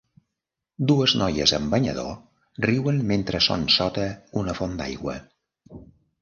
[0.91, 4.07] Dues noies amb banyador riuen mentre són sota
[4.43, 5.19] una font d'aigua.